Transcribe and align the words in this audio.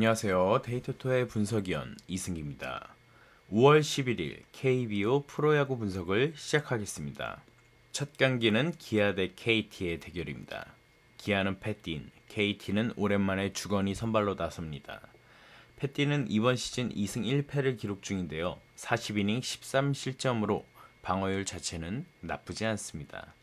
안녕하세요. 0.00 0.62
데이터토의 0.64 1.28
분석위원 1.28 1.94
이승기입니다. 2.08 2.88
5월 3.52 3.80
11일 3.80 4.44
KBO 4.50 5.24
프로야구 5.26 5.76
분석을 5.76 6.32
시작하겠습니다. 6.34 7.42
첫 7.92 8.16
경기는 8.16 8.72
기아 8.78 9.14
대 9.14 9.34
KT의 9.36 10.00
대결입니다. 10.00 10.64
기아는 11.18 11.60
패틴, 11.60 12.10
KT는 12.30 12.94
오랜만에 12.96 13.52
주건이 13.52 13.94
선발로 13.94 14.36
나섭니다. 14.36 15.02
패틴은 15.76 16.28
이번 16.30 16.56
시즌 16.56 16.88
2승 16.88 17.46
1패를 17.46 17.76
기록 17.76 18.02
중인데요. 18.02 18.58
40이닝 18.76 19.40
13실점으로 19.40 20.64
방어율 21.02 21.44
자체는 21.44 22.06
나쁘지 22.20 22.64
않습니다. 22.64 23.34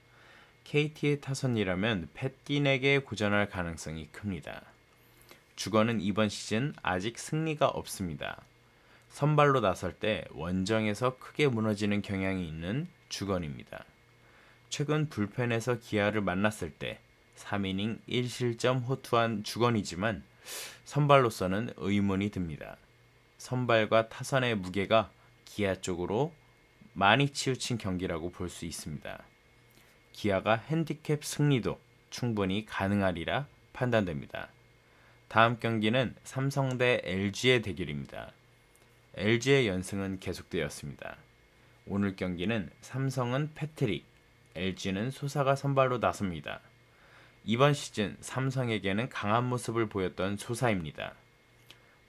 KT의 0.64 1.22
타선이라면 1.22 2.10
패틴에게 2.16 2.98
고전할 3.02 3.48
가능성이 3.48 4.08
큽니다. 4.12 4.64
주건은 5.58 6.02
이번 6.02 6.30
시즌 6.30 6.72
아직 6.84 7.18
승리가 7.18 7.68
없습니다. 7.68 8.40
선발로 9.10 9.60
나설 9.60 9.92
때 9.92 10.24
원정에서 10.32 11.18
크게 11.18 11.48
무너지는 11.48 12.04
경향이 12.04 12.48
있는 12.48 12.88
주건입니다. 13.10 13.84
최근 14.70 15.10
불펜에서 15.10 15.80
기아를 15.80 16.22
만났을 16.22 16.70
때 16.70 17.00
3이닝 17.38 18.00
1실점 18.08 18.84
호투한 18.88 19.44
주건이지만 19.44 20.24
선발로서는 20.86 21.74
의문이 21.78 22.30
듭니다. 22.30 22.78
선발과 23.40 24.10
타선의 24.10 24.56
무게가 24.58 25.10
기아 25.46 25.74
쪽으로 25.74 26.34
많이 26.94 27.30
치우친 27.32 27.80
경기라고 27.80 28.30
볼 28.30 28.50
수 28.50 28.66
있습니다. 28.66 29.24
기아가 30.12 30.56
핸디캡 30.56 31.18
승리도 31.24 31.80
충분히 32.12 32.64
가능하리라 32.68 33.48
판단됩니다. 33.74 34.50
다음 35.28 35.60
경기는 35.60 36.16
삼성 36.24 36.78
대 36.78 37.02
LG의 37.04 37.62
대결입니다. 37.62 38.32
LG의 39.16 39.68
연승은 39.68 40.22
계속되었습니다. 40.22 41.18
오늘 41.86 42.16
경기는 42.16 42.70
삼성은 42.80 43.52
패트릭, 43.54 44.06
LG는 44.56 45.12
소사가 45.12 45.58
선발로 45.58 45.98
나섭니다. 45.98 46.62
이번 47.44 47.74
시즌 47.74 48.16
삼성에게는 48.22 49.10
강한 49.10 49.44
모습을 49.50 49.88
보였던 49.88 50.38
소사입니다. 50.38 51.14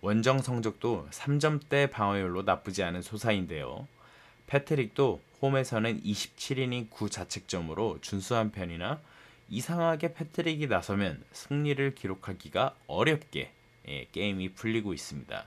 원정 0.00 0.40
성적도 0.40 1.08
3점대 1.10 1.90
방어율로 1.90 2.42
나쁘지 2.42 2.84
않은 2.84 3.02
소사인데요. 3.02 3.88
패트릭도 4.46 5.20
홈에서는 5.42 6.02
27이닝 6.02 6.88
9자책점으로 6.90 8.00
준수한 8.00 8.52
편이나 8.52 9.00
이상하게 9.48 10.14
패트릭이 10.14 10.66
나서면 10.66 11.22
승리를 11.32 11.94
기록하기가 11.94 12.74
어렵게 12.86 13.50
예, 13.88 14.06
게임이 14.12 14.52
풀리고 14.52 14.92
있습니다. 14.92 15.44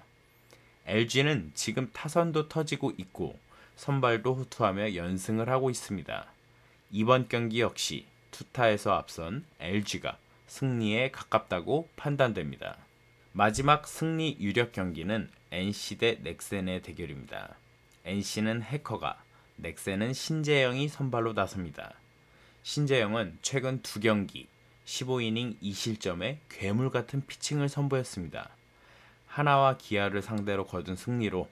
LG는 0.87 1.51
지금 1.53 1.89
타선도 1.93 2.47
터지고 2.47 2.91
있고 2.97 3.37
선발도 3.75 4.33
후투하며 4.33 4.95
연승을 4.95 5.49
하고 5.49 5.69
있습니다. 5.69 6.25
이번 6.91 7.29
경기 7.29 7.61
역시 7.61 8.05
투타에서 8.31 8.93
앞선 8.93 9.45
LG가 9.59 10.17
승리에 10.47 11.11
가깝다고 11.11 11.87
판단됩니다. 11.95 12.77
마지막 13.33 13.87
승리 13.87 14.37
유력 14.39 14.73
경기는 14.73 15.29
NC 15.51 15.97
대 15.99 16.19
넥센의 16.21 16.81
대결입니다. 16.81 17.55
NC는 18.03 18.61
해커가, 18.63 19.23
넥센은 19.57 20.13
신재영이 20.13 20.89
선발로 20.89 21.33
나섭니다. 21.33 21.93
신재영은 22.63 23.39
최근 23.41 23.81
두 23.81 23.99
경기 23.99 24.47
15이닝 24.85 25.59
2실점에 25.61 26.37
괴물 26.49 26.91
같은 26.91 27.25
피칭을 27.25 27.69
선보였습니다. 27.69 28.49
하나와 29.25 29.77
기아를 29.77 30.21
상대로 30.21 30.65
거둔 30.65 30.95
승리로 30.95 31.49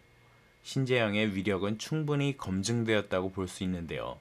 신재영의 0.64 1.36
위력은 1.36 1.80
충분히 1.80 2.38
검증되었다고 2.38 3.32
볼 3.32 3.48
수 3.48 3.64
있는데요. 3.64 4.20